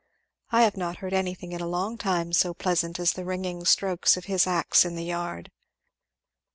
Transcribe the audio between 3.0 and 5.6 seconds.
the ringing strokes of his axe in the yard.